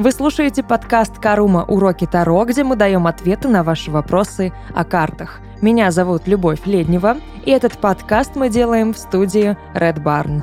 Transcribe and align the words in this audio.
Вы 0.00 0.12
слушаете 0.12 0.62
подкаст 0.62 1.18
«Карума. 1.18 1.62
Уроки 1.68 2.06
Таро», 2.06 2.46
где 2.46 2.64
мы 2.64 2.74
даем 2.74 3.06
ответы 3.06 3.48
на 3.48 3.62
ваши 3.62 3.90
вопросы 3.90 4.50
о 4.74 4.82
картах. 4.82 5.40
Меня 5.60 5.90
зовут 5.90 6.26
Любовь 6.26 6.60
Леднева, 6.64 7.18
и 7.44 7.50
этот 7.50 7.76
подкаст 7.76 8.34
мы 8.34 8.48
делаем 8.48 8.94
в 8.94 8.98
студии 8.98 9.58
Red 9.74 10.02
Barn. 10.02 10.42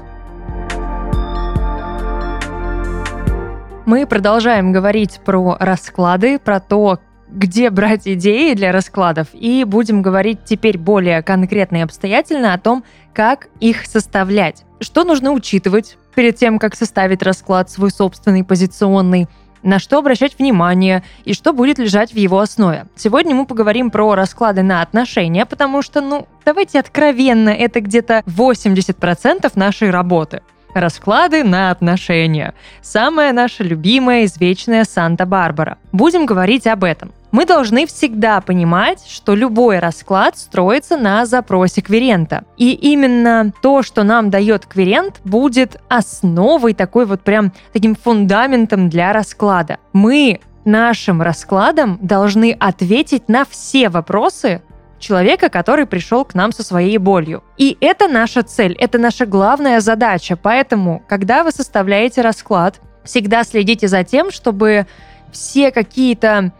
Мы 3.87 4.05
продолжаем 4.05 4.71
говорить 4.71 5.21
про 5.25 5.57
расклады, 5.59 6.37
про 6.37 6.59
то, 6.59 6.99
где 7.27 7.71
брать 7.71 8.07
идеи 8.07 8.53
для 8.53 8.71
раскладов, 8.71 9.29
и 9.33 9.63
будем 9.63 10.03
говорить 10.03 10.43
теперь 10.45 10.77
более 10.77 11.23
конкретно 11.23 11.77
и 11.77 11.81
обстоятельно 11.81 12.53
о 12.53 12.59
том, 12.59 12.83
как 13.11 13.47
их 13.59 13.87
составлять. 13.87 14.65
Что 14.79 15.03
нужно 15.03 15.31
учитывать 15.31 15.97
перед 16.13 16.35
тем, 16.35 16.59
как 16.59 16.75
составить 16.75 17.23
расклад 17.23 17.71
свой 17.71 17.89
собственный 17.89 18.43
позиционный, 18.43 19.27
на 19.67 19.79
что 19.79 19.97
обращать 19.97 20.39
внимание 20.39 21.03
и 21.25 21.33
что 21.33 21.51
будет 21.51 21.77
лежать 21.77 22.13
в 22.13 22.15
его 22.15 22.39
основе. 22.39 22.85
Сегодня 22.95 23.35
мы 23.35 23.45
поговорим 23.45 23.91
про 23.91 24.15
расклады 24.15 24.63
на 24.63 24.81
отношения, 24.81 25.45
потому 25.45 25.81
что, 25.81 25.99
ну, 25.99 26.25
давайте 26.45 26.79
откровенно, 26.79 27.49
это 27.49 27.81
где-то 27.81 28.23
80% 28.25 29.51
нашей 29.55 29.89
работы. 29.89 30.41
Расклады 30.77 31.43
на 31.43 31.71
отношения. 31.71 32.53
Самая 32.83 33.33
наша 33.33 33.63
любимая 33.63 34.25
извечная 34.25 34.83
Санта-Барбара. 34.83 35.79
Будем 35.91 36.27
говорить 36.27 36.67
об 36.67 36.83
этом. 36.83 37.11
Мы 37.31 37.47
должны 37.47 37.87
всегда 37.87 38.41
понимать, 38.41 39.03
что 39.07 39.33
любой 39.33 39.79
расклад 39.79 40.37
строится 40.37 40.95
на 40.95 41.25
запросе 41.25 41.81
кверента. 41.81 42.43
И 42.57 42.73
именно 42.73 43.51
то, 43.63 43.81
что 43.81 44.03
нам 44.03 44.29
дает 44.29 44.67
кверент, 44.67 45.19
будет 45.23 45.81
основой 45.89 46.75
такой 46.75 47.07
вот 47.07 47.21
прям 47.21 47.53
таким 47.73 47.95
фундаментом 47.95 48.87
для 48.87 49.13
расклада. 49.13 49.79
Мы 49.93 50.41
нашим 50.63 51.23
раскладом 51.23 51.97
должны 52.03 52.55
ответить 52.59 53.29
на 53.29 53.45
все 53.45 53.89
вопросы, 53.89 54.61
человека, 54.99 55.49
который 55.49 55.85
пришел 55.85 56.25
к 56.25 56.33
нам 56.33 56.51
со 56.51 56.63
своей 56.63 56.97
болью. 56.97 57.43
И 57.57 57.77
это 57.81 58.07
наша 58.07 58.43
цель, 58.43 58.73
это 58.73 58.97
наша 58.97 59.25
главная 59.25 59.79
задача. 59.79 60.35
Поэтому, 60.35 61.03
когда 61.07 61.43
вы 61.43 61.51
составляете 61.51 62.21
расклад, 62.21 62.81
всегда 63.03 63.43
следите 63.43 63.87
за 63.87 64.03
тем, 64.03 64.31
чтобы 64.31 64.87
все 65.31 65.71
какие-то 65.71 66.51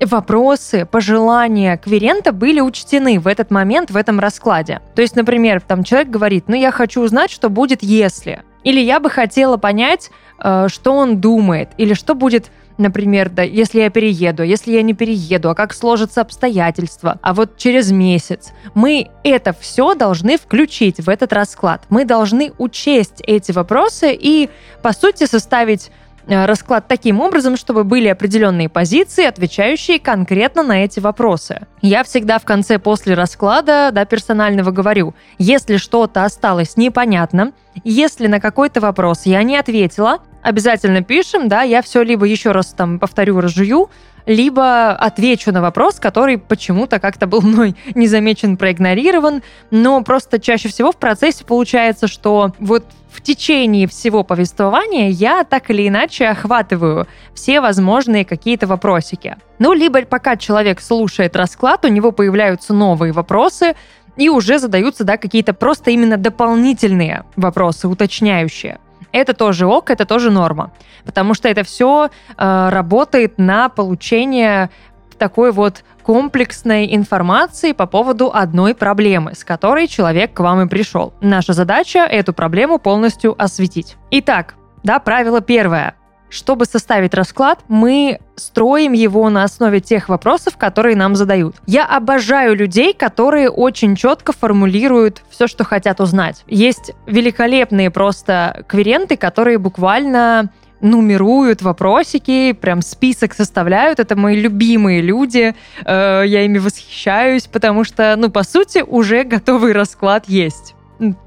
вопросы, 0.00 0.86
пожелания 0.86 1.76
кверента 1.76 2.32
были 2.32 2.60
учтены 2.60 3.18
в 3.18 3.26
этот 3.26 3.50
момент, 3.50 3.90
в 3.90 3.96
этом 3.96 4.20
раскладе. 4.20 4.80
То 4.94 5.02
есть, 5.02 5.16
например, 5.16 5.60
там 5.60 5.82
человек 5.82 6.08
говорит, 6.08 6.44
ну 6.46 6.54
я 6.54 6.70
хочу 6.70 7.02
узнать, 7.02 7.30
что 7.30 7.48
будет 7.48 7.82
если. 7.82 8.42
Или 8.64 8.80
я 8.80 9.00
бы 9.00 9.10
хотела 9.10 9.56
понять, 9.56 10.10
э, 10.42 10.66
что 10.68 10.94
он 10.94 11.20
думает, 11.20 11.70
или 11.78 11.94
что 11.94 12.14
будет 12.14 12.50
например, 12.78 13.28
да, 13.28 13.42
если 13.42 13.80
я 13.80 13.90
перееду, 13.90 14.42
если 14.42 14.72
я 14.72 14.82
не 14.82 14.94
перееду, 14.94 15.50
а 15.50 15.54
как 15.54 15.74
сложатся 15.74 16.20
обстоятельства, 16.20 17.18
а 17.22 17.34
вот 17.34 17.56
через 17.56 17.90
месяц. 17.90 18.52
Мы 18.74 19.10
это 19.24 19.54
все 19.58 19.94
должны 19.94 20.38
включить 20.38 20.98
в 20.98 21.08
этот 21.08 21.32
расклад. 21.32 21.82
Мы 21.90 22.04
должны 22.04 22.52
учесть 22.58 23.22
эти 23.26 23.52
вопросы 23.52 24.16
и, 24.18 24.48
по 24.82 24.92
сути, 24.92 25.26
составить 25.26 25.90
расклад 26.28 26.88
таким 26.88 27.20
образом, 27.20 27.56
чтобы 27.56 27.84
были 27.84 28.08
определенные 28.08 28.68
позиции, 28.68 29.24
отвечающие 29.24 29.98
конкретно 29.98 30.62
на 30.62 30.84
эти 30.84 31.00
вопросы. 31.00 31.66
Я 31.82 32.04
всегда 32.04 32.38
в 32.38 32.44
конце 32.44 32.78
после 32.78 33.14
расклада 33.14 33.90
да, 33.92 34.04
персонального 34.04 34.70
говорю, 34.70 35.14
если 35.38 35.76
что-то 35.76 36.24
осталось 36.24 36.76
непонятно, 36.76 37.52
если 37.84 38.26
на 38.26 38.40
какой-то 38.40 38.80
вопрос 38.80 39.22
я 39.24 39.42
не 39.42 39.56
ответила, 39.56 40.18
обязательно 40.42 41.02
пишем, 41.02 41.48
да, 41.48 41.62
я 41.62 41.82
все 41.82 42.02
либо 42.02 42.26
еще 42.26 42.52
раз 42.52 42.68
там 42.68 42.98
повторю, 42.98 43.40
разжую, 43.40 43.90
либо 44.26 44.92
отвечу 44.92 45.52
на 45.52 45.62
вопрос, 45.62 45.98
который 45.98 46.36
почему-то 46.38 47.00
как-то 47.00 47.26
был 47.26 47.40
мной 47.40 47.74
незамечен, 47.94 48.56
проигнорирован, 48.56 49.42
но 49.70 50.02
просто 50.02 50.38
чаще 50.38 50.68
всего 50.68 50.92
в 50.92 50.96
процессе 50.96 51.44
получается, 51.44 52.06
что 52.08 52.52
вот 52.58 52.84
течение 53.28 53.86
всего 53.86 54.24
повествования 54.24 55.10
я 55.10 55.44
так 55.44 55.68
или 55.68 55.86
иначе 55.86 56.28
охватываю 56.28 57.06
все 57.34 57.60
возможные 57.60 58.24
какие-то 58.24 58.66
вопросики. 58.66 59.36
Ну, 59.58 59.74
либо 59.74 60.00
пока 60.02 60.36
человек 60.36 60.80
слушает 60.80 61.36
расклад, 61.36 61.84
у 61.84 61.88
него 61.88 62.10
появляются 62.10 62.72
новые 62.72 63.12
вопросы, 63.12 63.74
и 64.16 64.30
уже 64.30 64.58
задаются 64.58 65.04
да, 65.04 65.18
какие-то 65.18 65.52
просто 65.52 65.90
именно 65.90 66.16
дополнительные 66.16 67.24
вопросы, 67.36 67.86
уточняющие. 67.86 68.78
Это 69.12 69.34
тоже 69.34 69.66
ок, 69.66 69.90
это 69.90 70.06
тоже 70.06 70.30
норма. 70.30 70.72
Потому 71.04 71.34
что 71.34 71.48
это 71.48 71.64
все 71.64 72.08
э, 72.08 72.68
работает 72.70 73.36
на 73.36 73.68
получение 73.68 74.70
такой 75.18 75.52
вот 75.52 75.84
комплексной 76.08 76.96
информации 76.96 77.72
по 77.72 77.86
поводу 77.86 78.30
одной 78.32 78.74
проблемы, 78.74 79.34
с 79.34 79.44
которой 79.44 79.86
человек 79.86 80.32
к 80.32 80.40
вам 80.40 80.62
и 80.62 80.66
пришел. 80.66 81.12
Наша 81.20 81.52
задача 81.52 81.98
эту 81.98 82.32
проблему 82.32 82.78
полностью 82.78 83.34
осветить. 83.38 83.98
Итак, 84.10 84.54
да, 84.82 85.00
правило 85.00 85.42
первое. 85.42 85.96
Чтобы 86.30 86.64
составить 86.64 87.12
расклад, 87.12 87.60
мы 87.68 88.20
строим 88.36 88.94
его 88.94 89.28
на 89.28 89.44
основе 89.44 89.80
тех 89.80 90.08
вопросов, 90.08 90.56
которые 90.56 90.96
нам 90.96 91.14
задают. 91.14 91.56
Я 91.66 91.84
обожаю 91.84 92.56
людей, 92.56 92.94
которые 92.94 93.50
очень 93.50 93.94
четко 93.94 94.32
формулируют 94.32 95.22
все, 95.28 95.46
что 95.46 95.62
хотят 95.64 96.00
узнать. 96.00 96.42
Есть 96.46 96.92
великолепные 97.04 97.90
просто 97.90 98.64
кверенты, 98.66 99.18
которые 99.18 99.58
буквально 99.58 100.48
нумеруют 100.80 101.62
вопросики, 101.62 102.52
прям 102.52 102.82
список 102.82 103.34
составляют. 103.34 103.98
Это 103.98 104.16
мои 104.16 104.36
любимые 104.40 105.00
люди. 105.00 105.54
Э, 105.84 106.22
я 106.24 106.44
ими 106.44 106.58
восхищаюсь, 106.58 107.46
потому 107.46 107.84
что, 107.84 108.14
ну, 108.16 108.30
по 108.30 108.42
сути, 108.42 108.84
уже 108.86 109.24
готовый 109.24 109.72
расклад 109.72 110.28
есть. 110.28 110.74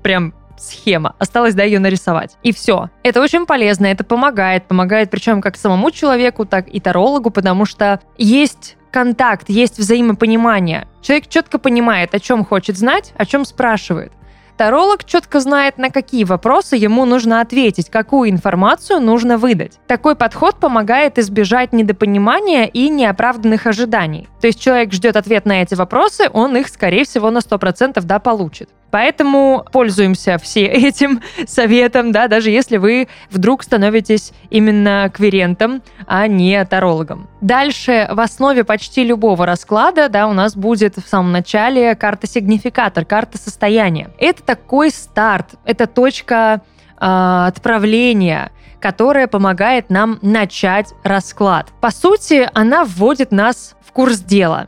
Прям 0.03 0.33
схема. 0.57 1.15
Осталось, 1.17 1.55
да, 1.55 1.63
ее 1.63 1.79
нарисовать. 1.79 2.37
И 2.43 2.53
все. 2.53 2.89
Это 3.03 3.21
очень 3.21 3.45
полезно, 3.45 3.87
это 3.87 4.03
помогает. 4.03 4.67
Помогает 4.67 5.09
причем 5.09 5.41
как 5.41 5.57
самому 5.57 5.91
человеку, 5.91 6.45
так 6.45 6.67
и 6.67 6.79
тарологу, 6.79 7.31
потому 7.31 7.65
что 7.65 7.99
есть 8.17 8.77
контакт, 8.91 9.49
есть 9.49 9.79
взаимопонимание. 9.79 10.87
Человек 11.01 11.27
четко 11.27 11.57
понимает, 11.57 12.13
о 12.13 12.19
чем 12.19 12.45
хочет 12.45 12.77
знать, 12.77 13.13
о 13.15 13.25
чем 13.25 13.45
спрашивает. 13.45 14.11
Таролог 14.61 15.05
четко 15.05 15.39
знает, 15.39 15.79
на 15.79 15.89
какие 15.89 16.23
вопросы 16.23 16.75
ему 16.75 17.05
нужно 17.05 17.41
ответить, 17.41 17.89
какую 17.89 18.29
информацию 18.29 18.99
нужно 18.99 19.39
выдать. 19.39 19.79
Такой 19.87 20.15
подход 20.15 20.59
помогает 20.59 21.17
избежать 21.17 21.73
недопонимания 21.73 22.65
и 22.65 22.87
неоправданных 22.89 23.65
ожиданий. 23.65 24.27
То 24.39 24.45
есть 24.45 24.61
человек 24.61 24.93
ждет 24.93 25.15
ответ 25.15 25.47
на 25.47 25.63
эти 25.63 25.73
вопросы, 25.73 26.29
он 26.31 26.55
их, 26.57 26.67
скорее 26.67 27.05
всего, 27.05 27.31
на 27.31 27.39
100% 27.39 27.99
да, 28.03 28.19
получит. 28.19 28.69
Поэтому 28.91 29.65
пользуемся 29.71 30.37
все 30.37 30.65
этим 30.65 31.21
советом, 31.47 32.11
да, 32.11 32.27
даже 32.27 32.51
если 32.51 32.77
вы 32.77 33.07
вдруг 33.29 33.63
становитесь 33.63 34.33
именно 34.49 35.11
кверентом, 35.13 35.81
а 36.05 36.27
не 36.27 36.63
тарологом. 36.65 37.27
Дальше 37.41 38.07
в 38.11 38.19
основе 38.19 38.63
почти 38.63 39.03
любого 39.03 39.45
расклада, 39.45 40.09
да, 40.09 40.27
у 40.27 40.33
нас 40.33 40.55
будет 40.55 40.97
в 40.97 41.07
самом 41.07 41.31
начале 41.31 41.95
карта-сигнификатор, 41.95 43.05
карта 43.05 43.37
состояния. 43.37 44.11
Это 44.19 44.43
такой 44.43 44.91
старт, 44.91 45.55
это 45.65 45.87
точка 45.87 46.61
э, 46.99 47.45
отправления, 47.47 48.51
которая 48.79 49.27
помогает 49.27 49.89
нам 49.89 50.19
начать 50.21 50.93
расклад. 51.03 51.67
По 51.79 51.91
сути, 51.91 52.49
она 52.53 52.83
вводит 52.83 53.31
нас 53.31 53.75
в 53.85 53.91
курс 53.91 54.19
дела. 54.19 54.67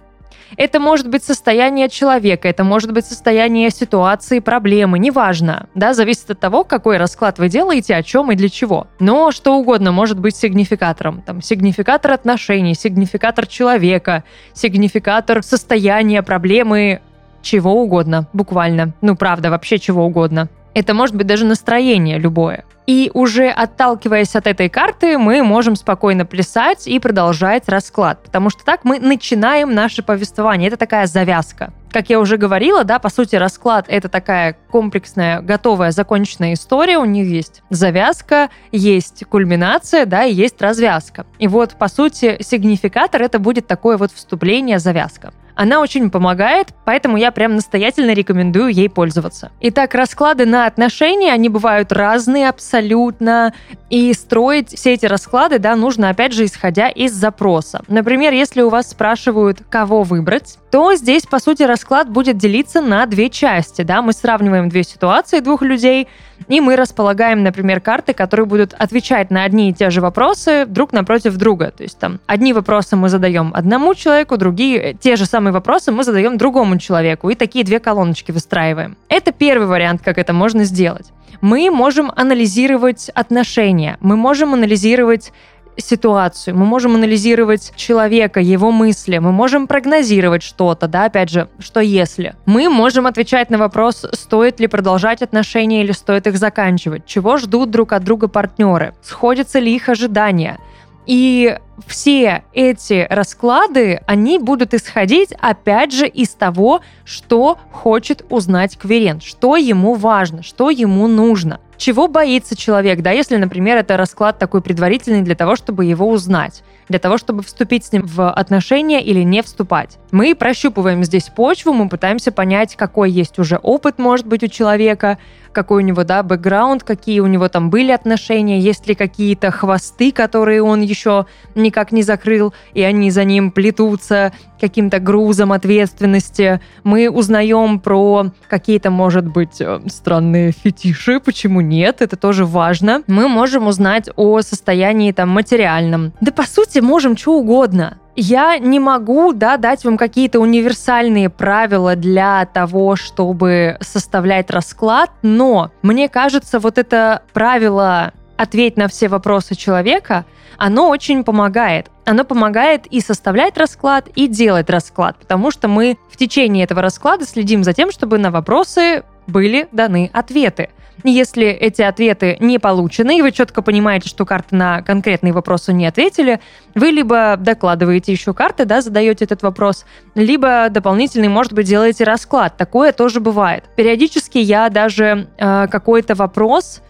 Это 0.58 0.80
может 0.80 1.10
быть 1.10 1.24
состояние 1.24 1.90
человека, 1.90 2.48
это 2.48 2.64
может 2.64 2.92
быть 2.92 3.06
состояние 3.06 3.70
ситуации, 3.70 4.40
проблемы, 4.40 5.00
неважно. 5.00 5.68
Да, 5.76 5.94
зависит 5.94 6.30
от 6.30 6.40
того, 6.40 6.64
какой 6.64 6.98
расклад 6.98 7.40
вы 7.40 7.50
делаете, 7.50 7.96
о 7.96 8.04
чем 8.04 8.32
и 8.32 8.36
для 8.36 8.50
чего. 8.50 8.88
Но 9.00 9.32
что 9.32 9.56
угодно 9.56 9.92
может 9.92 10.20
быть 10.20 10.36
сигнификатором. 10.36 11.22
Там, 11.22 11.42
сигнификатор 11.42 12.12
отношений, 12.12 12.76
сигнификатор 12.76 13.48
человека, 13.48 14.24
сигнификатор 14.54 15.44
состояния, 15.44 16.22
проблемы, 16.22 17.02
чего 17.42 17.82
угодно, 17.84 18.28
буквально. 18.34 18.94
Ну, 19.02 19.16
правда, 19.16 19.50
вообще 19.50 19.78
чего 19.78 20.06
угодно. 20.06 20.50
Это 20.74 20.94
может 20.94 21.16
быть 21.16 21.28
даже 21.28 21.46
настроение 21.46 22.18
любое. 22.18 22.66
И 22.86 23.12
уже 23.14 23.50
отталкиваясь 23.50 24.36
от 24.36 24.46
этой 24.46 24.68
карты, 24.68 25.18
мы 25.18 25.42
можем 25.42 25.76
спокойно 25.76 26.26
плясать 26.26 26.86
и 26.88 27.00
продолжать 27.00 27.70
расклад, 27.70 28.22
потому 28.24 28.50
что 28.50 28.66
так 28.66 28.84
мы 28.84 29.00
начинаем 29.00 29.74
наше 29.74 30.04
повествование. 30.04 30.68
Это 30.68 30.76
такая 30.78 31.08
завязка. 31.08 31.72
Как 31.92 32.10
я 32.10 32.20
уже 32.20 32.38
говорила, 32.38 32.84
да, 32.84 33.00
по 33.00 33.10
сути, 33.10 33.36
расклад— 33.36 33.86
это 33.88 34.10
такая 34.10 34.58
комплексная, 34.70 35.42
готовая, 35.42 35.92
законченная 35.92 36.54
история. 36.54 36.98
У 36.98 37.06
них 37.06 37.28
есть 37.28 37.62
завязка, 37.70 38.50
есть 38.72 39.24
кульминация, 39.30 40.06
да, 40.06 40.26
и 40.26 40.34
есть 40.34 40.60
развязка. 40.62 41.26
И 41.38 41.48
вот, 41.48 41.76
по 41.76 41.88
сути, 41.88 42.38
сигнификатор— 42.42 43.22
это 43.24 43.38
будет 43.38 43.68
такое 43.68 43.98
вот 43.98 44.12
вступление, 44.12 44.80
завязка. 44.80 45.34
Она 45.56 45.80
очень 45.80 46.10
помогает, 46.10 46.70
поэтому 46.86 47.18
я 47.18 47.32
прям 47.32 47.56
настоятельно 47.56 48.12
рекомендую 48.12 48.70
ей 48.74 48.90
пользоваться. 48.90 49.52
Итак, 49.62 49.94
расклады 49.94 50.46
на 50.46 50.66
отношения, 50.66 51.32
они 51.32 51.50
бывают 51.50 51.92
разные 51.92 52.50
абсолютно, 52.50 53.54
и 53.90 54.12
строить 54.14 54.76
все 54.76 54.94
эти 54.94 55.06
расклады, 55.06 55.60
да, 55.60 55.76
нужно, 55.76 56.10
опять 56.10 56.34
же, 56.34 56.46
исходя 56.46 56.90
из 56.90 57.14
запроса. 57.14 57.84
Например, 57.88 58.34
если 58.34 58.62
у 58.62 58.70
вас 58.70 58.90
спрашивают, 58.90 59.62
кого 59.70 60.04
выбрать, 60.04 60.58
то 60.72 60.96
здесь, 60.96 61.24
по 61.24 61.40
сути, 61.40 61.64
расклад 61.64 62.10
будет 62.10 62.38
делиться 62.38 62.82
на 62.82 63.06
две 63.06 63.30
части, 63.30 63.84
да, 63.84 64.02
мы 64.02 64.14
сравниваем 64.14 64.70
две 64.70 64.84
ситуации 64.84 65.40
двух 65.40 65.62
людей, 65.62 66.08
и 66.48 66.62
мы 66.62 66.76
располагаем, 66.76 67.44
например, 67.44 67.80
карты, 67.80 68.14
которые 68.14 68.46
будут 68.46 68.74
отвечать 68.74 69.32
на 69.32 69.44
одни 69.44 69.70
и 69.70 69.74
те 69.74 69.90
же 69.90 70.02
вопросы 70.02 70.66
друг 70.66 70.92
напротив 70.94 71.38
друга. 71.38 71.72
То 71.72 71.84
есть 71.84 71.98
там 72.00 72.20
одни 72.26 72.54
вопросы 72.54 72.96
мы 72.96 73.10
задаем 73.10 73.52
одному 73.54 73.96
человеку, 73.96 74.38
другие, 74.38 74.94
те 75.00 75.16
же 75.16 75.26
самые 75.26 75.54
вопросы 75.54 75.92
мы 75.92 76.04
задаем 76.04 76.38
другому 76.38 76.78
человеку. 76.78 77.30
И 77.30 77.36
такие 77.36 77.64
две 77.66 77.80
колоночки 77.80 78.32
выстраиваем. 78.32 78.98
Это 79.10 79.32
первый 79.32 79.68
вариант, 79.68 80.02
как 80.04 80.18
это 80.18 80.34
можно 80.34 80.64
сделать. 80.64 81.08
Мы 81.42 81.70
можем 81.70 82.12
анализировать 82.16 83.10
отношения, 83.14 83.98
мы 84.00 84.16
можем 84.16 84.54
анализировать 84.54 85.34
ситуацию, 85.78 86.56
мы 86.56 86.66
можем 86.66 86.96
анализировать 86.96 87.74
человека, 87.76 88.40
его 88.40 88.72
мысли, 88.72 89.18
мы 89.18 89.32
можем 89.32 89.68
прогнозировать 89.68 90.44
что-то, 90.44 90.88
да, 90.88 91.06
опять 91.06 91.30
же, 91.30 91.48
что 91.60 91.80
если. 91.80 92.36
Мы 92.46 92.70
можем 92.70 93.08
отвечать 93.08 93.50
на 93.50 93.58
вопрос, 93.58 94.06
стоит 94.14 94.60
ли 94.60 94.68
продолжать 94.68 95.22
отношения 95.22 95.84
или 95.84 95.92
стоит 95.92 96.28
их 96.28 96.38
заканчивать, 96.38 97.06
чего 97.06 97.38
ждут 97.38 97.72
друг 97.72 97.94
от 97.94 98.04
друга 98.04 98.28
партнеры, 98.28 98.94
сходятся 99.02 99.60
ли 99.60 99.76
их 99.76 99.90
ожидания. 99.90 100.60
И 101.06 101.58
все 101.88 102.44
эти 102.54 103.08
расклады, 103.10 104.02
они 104.06 104.38
будут 104.38 104.74
исходить, 104.74 105.34
опять 105.40 105.92
же, 105.92 106.08
из 106.08 106.30
того, 106.30 106.82
что 107.04 107.58
хочет 107.72 108.26
узнать 108.30 108.78
кверент, 108.78 109.24
что 109.24 109.56
ему 109.56 109.96
важно, 109.96 110.44
что 110.44 110.70
ему 110.70 111.08
нужно. 111.08 111.60
Чего 111.78 112.08
боится 112.08 112.56
человек, 112.56 113.02
да, 113.02 113.12
если, 113.12 113.36
например, 113.36 113.78
это 113.78 113.98
расклад 113.98 114.38
такой 114.38 114.62
предварительный 114.62 115.22
для 115.22 115.36
того, 115.36 115.56
чтобы 115.56 115.86
его 115.86 116.08
узнать, 116.08 116.64
для 116.88 117.00
того, 117.00 117.18
чтобы 117.18 117.44
вступить 117.44 117.86
с 117.86 117.92
ним 117.92 118.06
в 118.06 118.32
отношения 118.32 119.04
или 119.04 119.22
не 119.24 119.42
вступать. 119.42 119.98
Мы 120.12 120.36
прощупываем 120.36 121.04
здесь 121.04 121.30
почву, 121.30 121.74
мы 121.74 121.90
пытаемся 121.90 122.32
понять, 122.32 122.76
какой 122.76 123.12
есть 123.12 123.40
уже 123.40 123.58
опыт, 123.58 123.98
может 123.98 124.28
быть, 124.28 124.44
у 124.44 124.48
человека, 124.48 125.18
какой 125.52 125.84
у 125.84 125.86
него, 125.86 126.04
да, 126.04 126.24
бэкграунд, 126.24 126.84
какие 126.84 127.20
у 127.20 127.28
него 127.28 127.50
там 127.50 127.70
были 127.70 127.92
отношения, 127.92 128.60
есть 128.60 128.88
ли 128.88 128.96
какие-то 128.96 129.52
хвосты, 129.52 130.12
которые 130.12 130.62
он 130.64 130.82
еще 130.82 131.26
никак 131.64 131.92
не 131.92 132.04
закрыл, 132.04 132.54
и 132.74 132.84
они 132.84 133.10
за 133.10 133.24
ним 133.24 133.52
плетутся 133.52 134.32
каким-то 134.60 135.00
грузом 135.00 135.52
ответственности. 135.52 136.62
Мы 136.84 137.10
узнаем 137.10 137.80
про 137.80 138.28
какие-то, 138.48 138.92
может 138.92 139.28
быть, 139.28 139.60
э, 139.60 139.82
странные 139.88 140.52
фетиши, 140.52 141.20
почему 141.20 141.62
нет, 141.62 142.02
это 142.02 142.16
тоже 142.16 142.46
важно. 142.46 143.04
Мы 143.08 143.28
можем 143.28 143.68
узнать 143.68 144.10
о 144.16 144.42
состоянии 144.42 145.12
там 145.12 145.30
материальном. 145.30 146.14
Да, 146.22 146.32
по 146.32 146.44
сути, 146.44 146.80
можем 146.80 147.18
что 147.18 147.34
угодно. 147.40 147.98
Я 148.16 148.60
не 148.60 148.80
могу 148.80 149.34
да, 149.34 149.58
дать 149.58 149.84
вам 149.84 149.98
какие-то 149.98 150.40
универсальные 150.40 151.30
правила 151.30 151.96
для 151.96 152.46
того, 152.46 152.96
чтобы 152.96 153.78
составлять 153.82 154.52
расклад, 154.52 155.10
но 155.24 155.72
мне 155.82 156.08
кажется, 156.10 156.60
вот 156.60 156.78
это 156.78 157.24
правило 157.34 158.14
«ответь 158.38 158.78
на 158.78 158.88
все 158.88 159.08
вопросы 159.08 159.56
человека», 159.56 160.26
оно 160.58 160.90
очень 160.90 161.24
помогает. 161.24 161.90
Оно 162.06 162.24
помогает 162.24 162.86
и 162.88 163.00
составлять 163.00 163.58
расклад, 163.58 164.08
и 164.16 164.28
делать 164.28 164.70
расклад, 164.70 165.18
потому 165.18 165.52
что 165.52 165.68
мы 165.68 165.98
в 166.12 166.18
течение 166.18 166.64
этого 166.64 166.82
расклада 166.82 167.26
следим 167.26 167.64
за 167.64 167.74
тем, 167.74 167.92
чтобы 167.92 168.18
на 168.18 168.32
вопросы 168.32 169.04
были 169.28 169.68
даны 169.72 170.10
ответы. 170.14 170.70
Если 171.04 171.48
эти 171.48 171.82
ответы 171.82 172.38
не 172.40 172.60
получены, 172.60 173.18
и 173.18 173.22
вы 173.22 173.32
четко 173.32 173.62
понимаете, 173.62 174.08
что 174.08 174.26
карты 174.26 174.56
на 174.56 174.82
конкретные 174.82 175.34
вопросы 175.34 175.74
не 175.74 175.86
ответили, 175.86 176.40
вы 176.76 176.88
либо 176.88 177.36
докладываете 177.38 178.12
еще 178.12 178.34
карты, 178.34 178.66
да, 178.66 178.82
задаете 178.82 179.26
этот 179.26 179.42
вопрос, 179.42 179.86
либо 180.16 180.68
дополнительный, 180.70 181.28
может 181.28 181.54
быть, 181.54 181.68
делаете 181.68 182.04
расклад. 182.04 182.56
Такое 182.58 182.94
тоже 182.94 183.20
бывает. 183.20 183.66
Периодически 183.76 184.38
я 184.38 184.70
даже 184.70 185.28
э, 185.38 185.68
какой-то 185.68 186.16
вопрос 186.16 186.82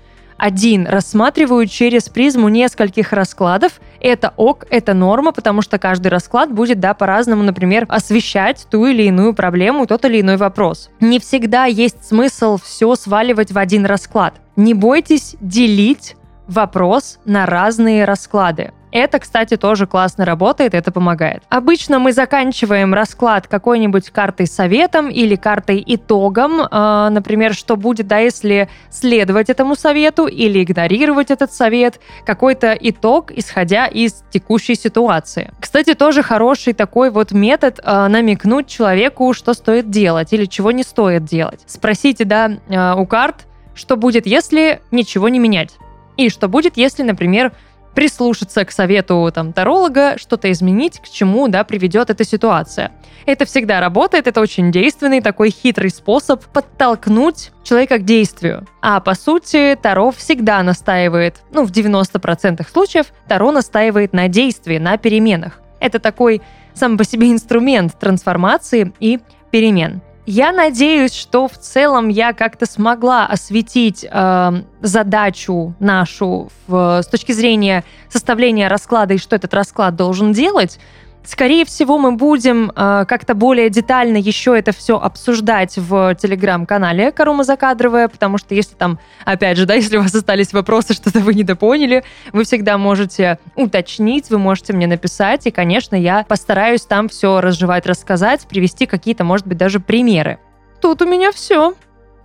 один 0.44 0.88
рассматриваю 0.88 1.68
через 1.68 2.10
призму 2.10 2.50
нескольких 2.50 3.14
раскладов. 3.14 3.80
Это 4.02 4.34
ок, 4.36 4.66
это 4.70 4.94
норма, 4.94 5.32
потому 5.32 5.62
что 5.62 5.80
каждый 5.80 6.10
расклад 6.10 6.52
будет, 6.52 6.82
да, 6.82 6.94
по-разному, 6.94 7.44
например, 7.44 7.86
освещать 7.88 8.68
ту 8.70 8.86
или 8.86 9.04
иную 9.04 9.34
проблему, 9.34 9.88
тот 9.88 10.04
или 10.04 10.20
иной 10.20 10.36
вопрос. 10.36 10.90
Не 11.00 11.20
всегда 11.20 11.64
есть 11.64 12.04
смысл 12.04 12.58
все 12.62 12.94
сваливать 12.96 13.54
в 13.54 13.58
один 13.58 13.86
расклад. 13.86 14.34
Не 14.58 14.74
бойтесь 14.74 15.38
делить 15.40 16.18
вопрос 16.50 17.20
на 17.24 17.46
разные 17.46 18.04
расклады. 18.04 18.74
Это, 18.94 19.18
кстати, 19.18 19.58
тоже 19.58 19.88
классно 19.88 20.24
работает, 20.24 20.76
это 20.76 20.92
помогает. 20.92 21.42
Обычно 21.50 21.98
мы 21.98 22.14
заканчиваем 22.14 22.94
расклад 22.94 23.48
какой-нибудь 23.48 24.12
картой 24.12 24.46
советом 24.46 25.10
или 25.10 25.36
картой 25.36 25.84
итогом, 25.84 26.62
э, 26.62 27.10
например, 27.10 27.56
что 27.56 27.76
будет, 27.76 28.06
да, 28.06 28.20
если 28.20 28.70
следовать 28.92 29.50
этому 29.50 29.76
совету 29.76 30.28
или 30.28 30.64
игнорировать 30.64 31.32
этот 31.32 31.52
совет, 31.52 32.00
какой-то 32.24 32.78
итог, 32.80 33.32
исходя 33.32 33.88
из 33.88 34.24
текущей 34.30 34.76
ситуации. 34.76 35.52
Кстати, 35.60 35.96
тоже 35.96 36.22
хороший 36.22 36.74
такой 36.74 37.10
вот 37.10 37.32
метод 37.32 37.80
э, 37.84 38.08
намекнуть 38.10 38.68
человеку, 38.68 39.34
что 39.34 39.56
стоит 39.56 39.90
делать 39.90 40.34
или 40.34 40.46
чего 40.46 40.70
не 40.70 40.84
стоит 40.84 41.26
делать. 41.26 41.62
Спросите, 41.66 42.26
да, 42.26 42.52
э, 42.70 42.94
у 42.96 43.08
карт, 43.08 43.48
что 43.74 43.98
будет, 43.98 44.28
если 44.28 44.84
ничего 44.92 45.30
не 45.30 45.40
менять. 45.40 45.80
И 46.16 46.30
что 46.30 46.48
будет, 46.48 46.78
если, 46.78 47.02
например, 47.02 47.54
прислушаться 47.96 48.66
к 48.66 48.72
совету 48.72 49.32
там, 49.34 49.54
таролога, 49.54 50.18
что-то 50.18 50.52
изменить, 50.52 51.00
к 51.00 51.10
чему 51.10 51.48
да, 51.48 51.64
приведет 51.64 52.10
эта 52.10 52.24
ситуация. 52.24 52.92
Это 53.26 53.46
всегда 53.46 53.80
работает, 53.80 54.28
это 54.28 54.42
очень 54.42 54.72
действенный 54.72 55.22
такой 55.22 55.50
хитрый 55.50 55.90
способ 55.90 56.44
подтолкнуть 56.46 57.52
человека 57.64 57.98
к 58.00 58.06
действию. 58.06 58.68
А 58.82 59.00
по 59.00 59.14
сути, 59.14 59.78
Таро 59.82 60.12
всегда 60.12 60.62
настаивает, 60.64 61.42
ну 61.52 61.66
в 61.66 61.72
90% 61.72 62.66
случаев, 62.70 63.08
Таро 63.28 63.52
настаивает 63.52 64.14
на 64.14 64.28
действии, 64.28 64.78
на 64.78 64.98
переменах. 64.98 65.60
Это 65.80 66.00
такой 66.00 66.42
сам 66.74 66.98
по 66.98 67.04
себе 67.04 67.32
инструмент 67.32 67.98
трансформации 68.00 68.94
и 69.00 69.20
перемен. 69.52 70.02
Я 70.26 70.54
надеюсь, 70.54 71.14
что 71.14 71.50
в 71.50 71.58
целом 71.58 72.08
я 72.08 72.32
как-то 72.32 72.66
смогла 72.66 73.26
осветить 73.26 74.06
э, 74.10 74.52
задачу 74.82 75.76
нашу 75.80 76.50
в, 76.68 77.02
с 77.04 77.08
точки 77.08 77.34
зрения 77.34 77.84
составления 78.08 78.70
расклада 78.70 79.16
и 79.16 79.18
что 79.18 79.36
этот 79.36 79.54
расклад 79.54 79.98
должен 79.98 80.32
делать. 80.32 80.80
Скорее 81.26 81.64
всего, 81.64 81.98
мы 81.98 82.12
будем 82.12 82.70
э, 82.76 83.06
как-то 83.08 83.34
более 83.34 83.70
детально 83.70 84.18
еще 84.18 84.58
это 84.58 84.74
все 84.74 85.00
обсуждать 85.00 85.78
в 85.78 86.16
телеграм-канале 86.16 87.14
Карума 87.14 87.46
Закадровая, 87.46 88.10
потому 88.10 88.38
что 88.38 88.54
если 88.54 88.76
там, 88.76 89.00
опять 89.24 89.58
же, 89.58 89.66
да, 89.66 89.74
если 89.76 89.98
у 89.98 90.02
вас 90.02 90.14
остались 90.14 90.52
вопросы, 90.52 90.94
что-то 90.94 91.20
вы 91.20 91.34
недопоняли, 91.34 92.04
вы 92.34 92.44
всегда 92.44 92.78
можете 92.78 93.40
уточнить, 93.56 94.30
вы 94.30 94.38
можете 94.38 94.74
мне 94.74 94.86
написать, 94.86 95.48
и, 95.48 95.52
конечно, 95.52 95.96
я 95.96 96.26
постараюсь 96.28 96.82
там 96.82 97.08
все 97.08 97.40
разжевать, 97.40 97.86
рассказать, 97.86 98.46
привести 98.48 98.86
какие-то, 98.86 99.24
может 99.24 99.48
быть, 99.48 99.58
даже 99.58 99.80
примеры. 99.80 100.40
Тут 100.82 101.02
у 101.02 101.06
меня 101.06 101.32
все. 101.32 101.74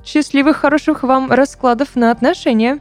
Счастливых, 0.04 0.56
хороших 0.56 1.04
вам 1.04 1.30
раскладов 1.30 1.94
на 1.94 2.10
отношения. 2.10 2.80